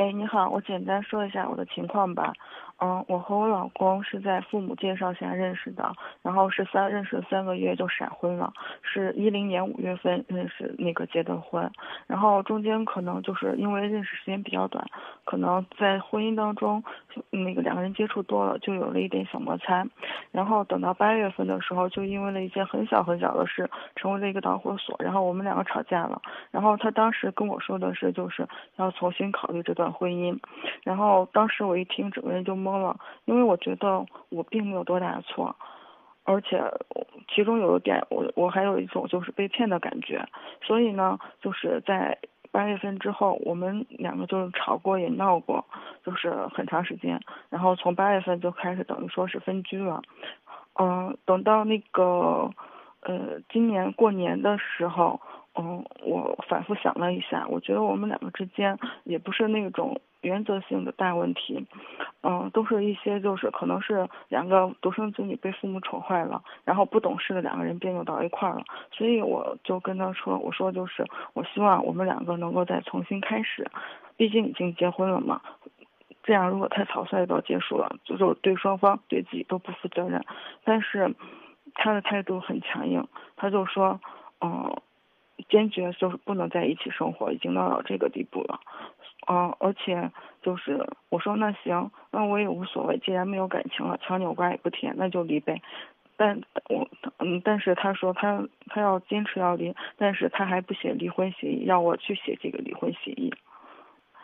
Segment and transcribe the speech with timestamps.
[0.00, 2.32] 哎，你好，我简单说一下我的情况吧。
[2.78, 5.92] 嗯，我和我老公是在父母介绍下认识的，
[6.22, 8.50] 然后是三认识了三个月就闪婚了，
[8.80, 11.70] 是一零年五月份认识那个结的婚，
[12.06, 14.82] 然后中间可能就是因为认识时间比较短，
[15.26, 16.82] 可能在婚姻当中，
[17.28, 19.86] 那个两个人接触多了，就有了一点小摩擦，
[20.32, 30.38] 然后等到八月份的时候，就因为了一件很小很小的事，成为了一个导火索，然后我们两个吵架了，然后他当时跟我说的是就是要重新考虑这段婚姻，
[30.82, 32.80] 然后当时我一听整个人就懵。
[32.80, 35.54] 了，因为我觉得我并没有多大的错，
[36.24, 36.62] 而且
[37.28, 40.24] 其中有一点，我我还有一种就是被骗的感觉，
[40.62, 42.18] 所以呢，就是在
[42.52, 45.64] 八月份之后，我们两个就是吵过也闹过，
[46.04, 50.02] 就是很长时间，然后从八月份就开始等于说是分居了，
[50.78, 52.50] 嗯，等到那个
[53.02, 55.20] 呃今年过年的时候，
[55.54, 60.00] 嗯，我反复想了一下，我觉得我们两个之间也不是那种。
[60.22, 61.66] 原则性的大问题，
[62.22, 73.66] 嗯，都是一些就是可能是两个独生子女被父母宠坏了，然后不懂事的两个人别扭到一块儿了，所以我就跟他说，我说就是我希望我们两个能够再重新开始，
[74.18, 75.40] 毕竟已经结婚了嘛，
[76.22, 80.22] 这样如果太草率到结束了，就就对双方对自己都不负责任。
[80.64, 81.14] 但是
[81.72, 83.98] 他的态度很强硬，他就说，
[84.42, 84.76] 嗯，
[85.48, 88.60] 坚决就是不能在一起生活，已经闹到这个地步了。
[89.28, 90.10] 嗯，而且
[90.42, 95.60] 就是我说那行，那我也无所谓，既然没有感情了，强扭瓜也不甜，那就离呗。
[96.16, 96.88] 但我
[97.18, 103.32] 嗯，但是他说他他要坚持要离，但是他还不写离婚协议，要我去写这个离婚协议。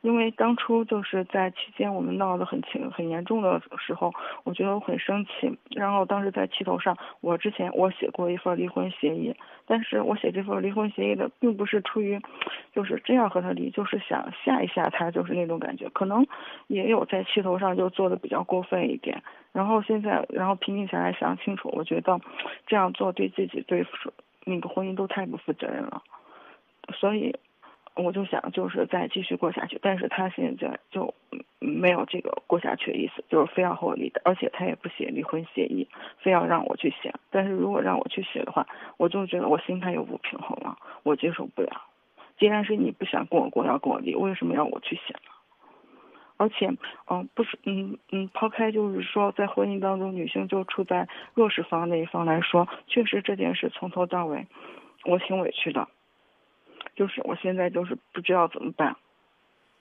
[0.00, 4.12] 因为当初就是在期间我们闹得很轻很严重的时候，
[4.44, 5.58] 我觉得我很生气。
[5.70, 9.34] 然后当时在气头上，我之前我写过一份离婚协议，
[9.66, 12.20] 但是我写这份离婚协议的并不是出于，
[12.72, 15.88] 就是真要和他离，就是想吓一吓他，就是那种感觉。
[15.90, 16.24] 可能
[16.68, 19.22] 也有在气头上就做的比较过分一点。
[19.52, 22.20] 然后现在，然后平静下来想清楚，我觉得
[22.68, 23.84] 这样做对自己对
[24.44, 26.02] 那个婚姻都太不负责任了，
[26.94, 27.34] 所以。
[28.00, 31.12] 我就想就是再继续过下去，但是他现在就
[31.58, 35.88] 没有这个过下去的意思，就是非要和我离的，而且他也不写离婚协议，
[36.18, 37.12] 非要让我去写。
[37.30, 38.66] 但是如果让我去写的话，
[38.96, 41.82] 我就觉得我心态又不平衡了，我接受不了。
[42.38, 45.30] 既然是你不想跟我过，要跟我离，为什么要我去写呢？
[46.36, 46.70] 而且，
[47.10, 54.46] 嗯，不是，嗯嗯，抛开就是说在婚姻当中女性就处在弱势方那一方来说，确实这件事从头到尾，
[55.04, 55.88] 我挺委屈的。
[56.98, 58.96] 就是我现在就是不知道怎么办，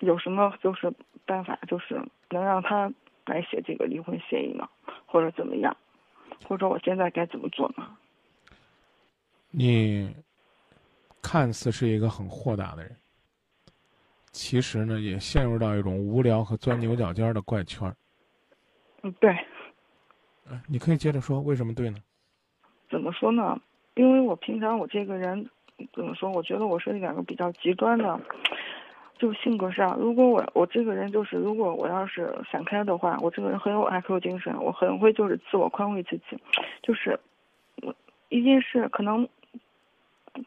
[0.00, 0.92] 有什么就是
[1.24, 1.94] 办法，就是
[2.28, 2.92] 能让他
[3.24, 4.68] 来写这个离婚协议吗？
[5.06, 5.74] 或者怎么样？
[6.46, 7.96] 或者我现在该怎么做呢？
[9.50, 10.14] 你
[11.22, 12.94] 看似是一个很豁达的人，
[14.30, 17.90] 其实呢也陷入到一种无聊和钻牛角尖的怪圈。
[19.02, 19.34] 嗯，对。
[20.66, 21.96] 你可以接着说，为什么对呢？
[22.90, 23.58] 怎么说呢？
[23.94, 25.48] 因为我平常我这个人。
[25.94, 26.30] 怎么说？
[26.30, 28.20] 我觉得我是两个比较极端的，
[29.18, 29.96] 就性格上。
[29.98, 36.36] 如果我我这个人就是，如果我要是想开的话，我这个人很有 IQ 精神，我很会就是自我宽慰自己，
[36.82, 37.18] 就是
[37.82, 37.94] 我
[38.28, 39.28] 一件事可能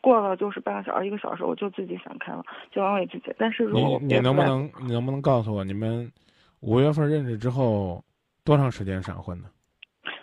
[0.01, 3.33] 过了就是半个小时一个小时，我就自己想开了，就安慰自己。
[3.37, 6.11] 但是如果你你能不能你能不能告诉我，你们
[6.59, 8.03] 五月份认识之后
[8.43, 9.49] 多长时间闪婚呢？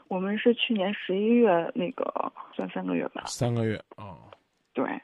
[0.08, 3.24] 我们是去年十一月那个算三个月吧。
[3.26, 4.16] 三个月哦。
[4.78, 5.02] 对，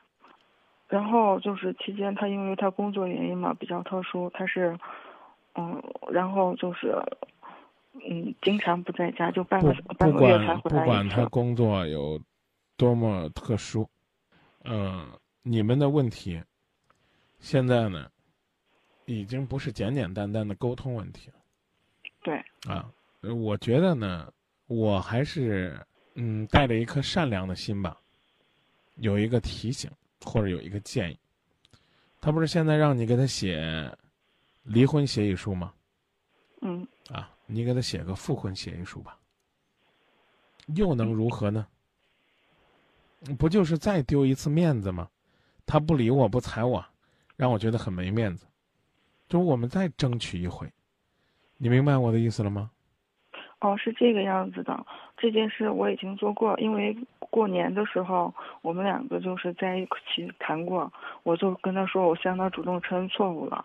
[0.87, 4.79] 然后就是期间他因为他工作原因嘛比较特殊，他是，
[5.57, 6.95] 嗯，然后就是，
[7.95, 12.21] 嗯，经常不在家，就半个半个月才回来不管他工作有
[12.77, 13.89] 多么特殊，
[14.63, 15.09] 嗯，
[15.43, 16.41] 你们的问题，
[17.41, 18.09] 现在呢，
[19.07, 21.35] 已经不是简简单单的沟通问题了。
[22.23, 22.37] 对。
[22.73, 22.89] 啊，
[23.23, 24.33] 我觉得呢，
[24.69, 25.77] 我还是
[26.15, 27.97] 嗯带着一颗善良的心吧。
[28.97, 29.91] 有一个提醒，
[30.23, 31.19] 或者有一个建议，
[32.21, 33.91] 他不是现在让你给他写
[34.63, 35.73] 离婚协议书吗？
[36.61, 36.87] 嗯。
[37.11, 39.19] 啊，你给他写个复婚协议书吧，
[40.75, 41.67] 又能如何呢？
[43.39, 45.09] 不就是再丢一次面子吗？
[45.67, 46.85] 他不理我不睬我，
[47.37, 48.47] 让我觉得很没面子。
[49.29, 50.71] 就我们再争取一回，
[51.57, 52.71] 你明白我的意思了吗？
[53.65, 54.85] 哦，是这个样子的。
[55.17, 63.65] 这件事我已经做过，因为过年的时候我们两个就是在一起谈过，我就跟他说，我向他主动承认错误了。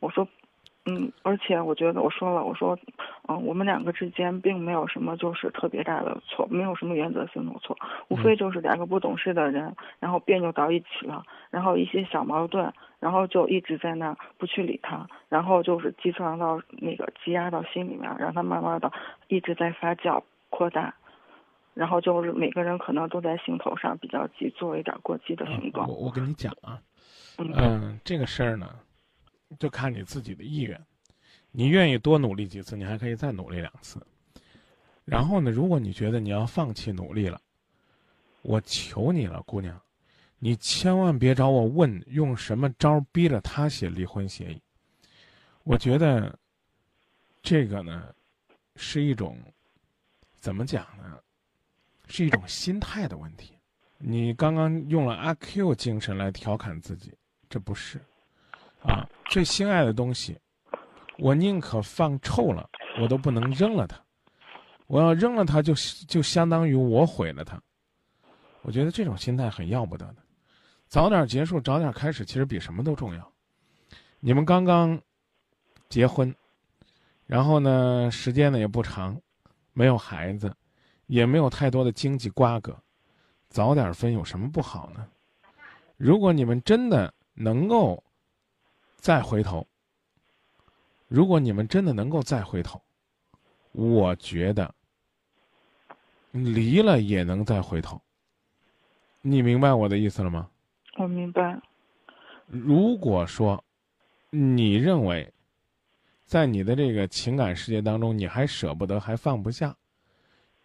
[0.00, 0.28] 我说，
[0.86, 2.76] 嗯，而且我觉得我说了，我说，
[3.28, 7.76] 嗯，我们两个之间并没有什么就是特别大的错，没有什么原则性的错，
[8.08, 18.90] 无非就是两个不懂事的人，然后别扭到一起了，然后一些小矛盾，然后就一直在那不去理他，然后就是积藏到那个积压到心里面，让他慢慢的
[19.28, 20.94] 一直在发酵扩大，
[21.74, 25.86] 然后就是每个人可能都在心头上比较急，做一点过激的行动。
[25.86, 26.80] 我我跟你讲啊，
[27.38, 28.66] 嗯嗯，这个事儿呢。
[29.58, 30.80] 就看你自己的意愿，
[31.50, 34.00] 你愿意多努力几次，你还可以再努力两次。
[35.04, 37.40] 然后呢，如果你觉得你要放弃努力了，
[38.42, 39.80] 我求你了，姑娘，
[40.38, 44.62] 你千万别找我问用什么招逼着他写离婚协议。
[45.64, 46.38] 我觉得
[47.42, 48.14] 这个呢，
[48.76, 49.36] 是一种
[50.36, 51.18] 怎么讲呢？
[52.06, 53.52] 是一种心态的问题。
[53.98, 57.12] 你刚刚用了阿 Q 精神来调侃自己，
[57.48, 58.00] 这不是。
[59.30, 60.36] 最心爱的东西，
[61.16, 62.68] 我宁可放臭了，
[63.00, 63.96] 我都不能扔了它。
[64.88, 65.72] 我要扔了它，就
[66.08, 67.62] 就相当于我毁了它。
[68.62, 70.16] 我觉得这种心态很要不得的。
[70.88, 73.32] 早点结束，早点开始，其实比什么都重要。
[74.18, 75.00] 你们刚刚
[75.88, 76.34] 结婚，
[77.24, 79.16] 然后呢，时间呢也不长，
[79.72, 80.52] 没有孩子，
[81.06, 82.76] 也没有太多的经济瓜葛，
[83.48, 85.06] 早点分有什么不好呢？
[85.96, 88.02] 如果你们真的能够。
[89.00, 89.66] 再回头，
[91.08, 92.80] 如果你们真的能够再回头，
[93.72, 94.74] 我觉得
[96.32, 98.00] 离了也能再回头。
[99.22, 100.50] 你明白我的意思了吗？
[100.98, 101.58] 我明白。
[102.46, 103.64] 如果说
[104.28, 105.32] 你认为
[106.26, 109.74] 在你的这个情感世界当中，你还舍不得，还放不下，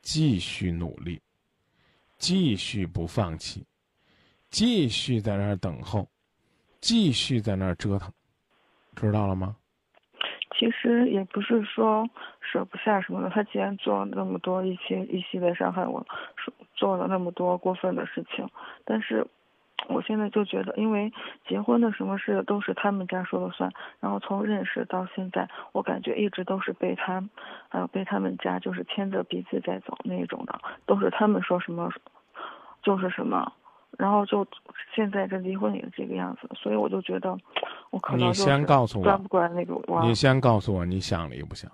[0.01, 1.21] 继续努力，
[2.17, 3.65] 继续不放弃，
[4.49, 6.07] 继续在那儿等候，
[6.81, 8.11] 继续在那儿折腾。
[8.95, 9.55] 知道了吗？
[10.57, 12.09] 其实也不是说
[12.39, 16.05] 舍不下什么的，他既然做了那么多一些一系列伤害我，
[16.75, 18.49] 做了那么多过分的事情，
[18.85, 19.27] 但是
[19.89, 21.11] 我现在就觉得，因为
[21.45, 23.69] 结婚的什么事都是他们家说了算，
[23.99, 27.21] 然后从认识到现在，我感觉一直都是被他，
[27.67, 31.91] 还有被他们家就是牵着鼻子在走那种的，都是他们说什么
[32.81, 33.51] 就是什么。
[33.97, 34.45] 然后就
[34.93, 37.37] 现在这离婚也是这个样子，所以我就觉得，
[37.89, 39.75] 我可能你先告诉我，关不过来那个
[40.05, 41.71] 你先告诉我，你想离不想？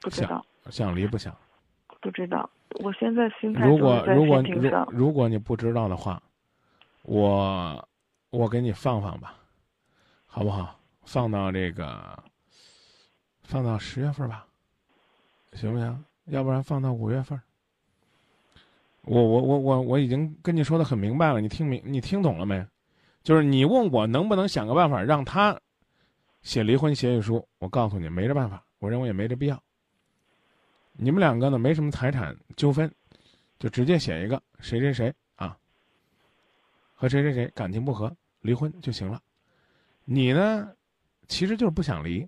[0.00, 0.44] 不知道。
[0.70, 1.34] 想离不想？
[2.00, 2.48] 不知道。
[2.82, 6.22] 我现在心态如果如果如如果你不知道的话，
[7.02, 7.88] 我
[8.30, 9.34] 我给你放放吧，
[10.26, 10.78] 好不好？
[11.04, 12.22] 放到这个，
[13.42, 14.46] 放到十月份吧，
[15.54, 16.04] 行不行？
[16.26, 17.40] 要不然放到五月份。
[19.02, 22.64] 我我我我我已经跟你说的很明白了，你听明你听懂了没？
[23.22, 25.58] 就是你问我能不能想个办法让他
[26.42, 29.62] 写离婚协议书，我告诉你没这办法，我认为也没这必要。
[30.92, 32.90] 你们两个呢没什么财产纠纷，
[33.58, 35.56] 就直接写一个谁谁谁啊
[36.94, 39.20] 和谁谁谁感情不和离婚就行了。
[40.04, 40.70] 你呢
[41.26, 42.26] 其实就是不想离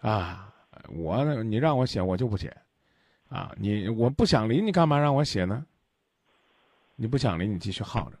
[0.00, 0.52] 啊，
[0.88, 2.54] 我呢你让我写我就不写
[3.28, 5.64] 啊，你我不想离你干嘛让我写呢？
[7.02, 8.18] 你不想离，你继续耗着。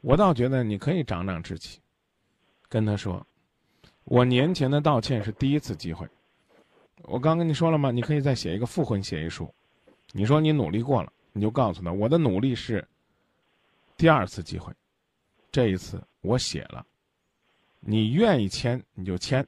[0.00, 1.78] 我倒觉得你可以长长志气，
[2.68, 3.24] 跟他说
[4.02, 6.04] ：“我年前的道歉是第一次机会。
[7.02, 7.92] 我刚跟你说了吗？
[7.92, 9.48] 你可以再写一个复婚协议书。
[10.10, 12.84] 你说你努力过了，你就告诉他，我的努力是
[13.96, 14.74] 第二次机会。
[15.52, 16.84] 这一次我写了，
[17.78, 19.46] 你愿意签你就签，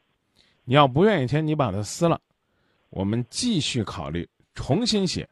[0.63, 2.21] 你要不愿意签，你把它撕了，
[2.91, 5.29] 我们继续考虑重新写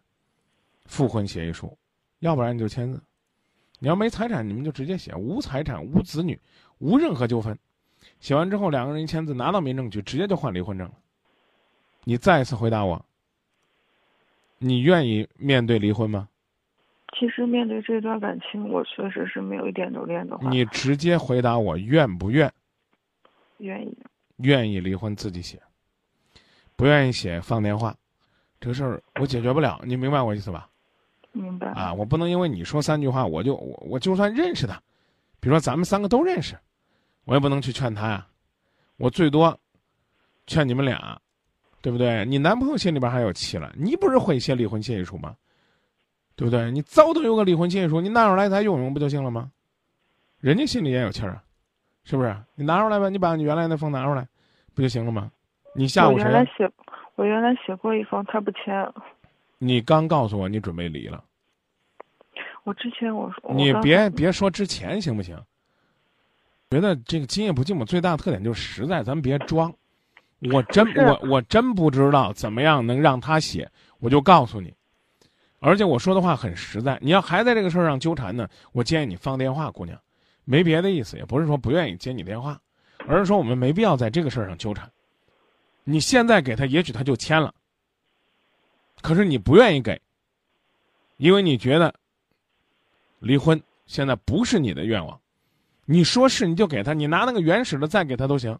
[0.87, 1.78] 复婚协议书，
[2.18, 3.00] 要不然你就签字。”
[3.82, 6.38] 你要没财产，你们就直接写无财产、无子女、
[6.78, 7.58] 无任何纠纷。
[8.20, 10.94] 写完之后，两个人一签字，拿到民政局，直接就换离婚证了。
[12.04, 13.04] 你再一次回答我，
[14.58, 16.28] 你愿意面对离婚吗？
[17.18, 20.48] 其实面对这段感情，我确实是没有一点留恋的话。
[20.48, 22.48] 你直接回答我愿不愿？
[23.58, 23.98] 愿意。
[24.36, 25.60] 愿意离婚自己写，
[26.76, 27.96] 不愿意写放电话。
[28.60, 30.68] 这个事儿我解决不了，你明白我意思吧？
[31.32, 31.92] 明白啊！
[31.92, 34.74] 我不能因为你说三句话，我就我我就算认识他，
[35.40, 36.56] 比如说咱们三个都认识，
[37.24, 38.26] 我也不能去劝他呀。
[38.98, 39.58] 我最多
[40.46, 41.20] 劝你们俩，
[41.80, 42.24] 对不对？
[42.26, 45.34] 你男朋友心里边还有气了，你不是会写离婚协议书吗？
[46.36, 46.70] 对不对？
[46.70, 49.50] 你早都有个离婚协议书，你拿出来再用用不就行了吗？
[50.38, 51.42] 人家心里也有气儿啊，
[52.04, 52.36] 是不是？
[52.54, 54.26] 你拿出来吧，你把你原来那封拿出来，
[54.74, 55.30] 不就行了吗？
[55.74, 56.24] 你下午谁？
[56.24, 56.70] 我原来写，
[57.16, 58.92] 我原来写过一封，他不签。
[59.64, 61.23] 你刚告诉我你准备离了，
[62.64, 65.38] 我之前我说你别别说之前行不行？
[66.69, 69.73] 觉得这个今夜不寂寞最大的特点就是实在，咱别装，
[70.50, 74.75] 我真我我真不知道怎么样能让他写，我就告诉你。
[75.61, 79.97] 而且我说的话很实在，你要还在这个事儿上纠缠呢，我建议你放电话，姑娘，
[80.45, 82.61] 没别的意思，也不是说不愿意接你电话，
[83.07, 84.90] 而是说我们没必要在这个事儿上纠缠。
[85.85, 87.54] 你现在给他，也许他就签了，
[89.02, 90.00] 可是你不愿意给，
[91.18, 91.94] 因为你觉得
[93.18, 95.21] 离婚现在不是你的愿望。
[95.85, 98.56] 你说是你就给他，你拿那个原始的再给他都行，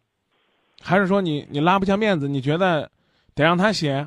[0.81, 2.91] 还是说你你拉不下面子，你觉得
[3.35, 4.07] 得让他写，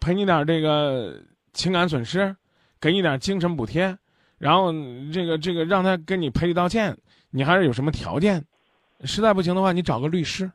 [0.00, 2.36] 赔你点这个情感损失，
[2.80, 3.96] 给你点精神补贴，
[4.38, 4.72] 然后
[5.12, 6.98] 这个这个让他跟你赔礼道歉，
[7.30, 8.44] 你还是有什么条件？
[9.04, 10.50] 实在不行的话，你找个律师，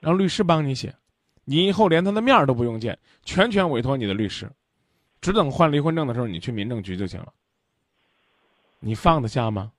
[0.00, 0.94] 让律师帮你写，
[1.50, 4.48] 你以后连他的面儿都不用见，全权委托你的律师，
[5.20, 7.34] 只等换离婚证的时候你去民政局就行了。
[8.78, 9.72] 你放得下吗？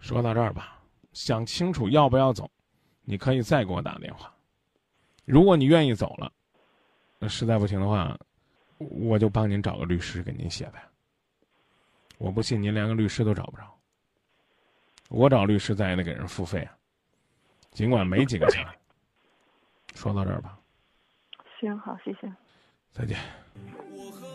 [0.00, 0.78] 说到这儿吧，
[1.14, 2.50] 想清楚要不要走，
[3.04, 4.30] 你可以再给我打电话。
[5.24, 6.30] 如果你愿意走了，
[7.18, 8.14] 那实在不行的话，
[8.76, 10.84] 我就帮您找个律师给您写呗。
[12.18, 13.62] 我不信您连个律师都找不着，
[15.08, 16.76] 我找律师咱也得给人付费啊，
[17.70, 18.62] 尽管没几个钱。
[19.94, 20.58] 说到这儿吧，
[21.62, 22.30] 行，好，谢谢。
[22.90, 23.16] 再见。
[23.72, 24.31] 我和你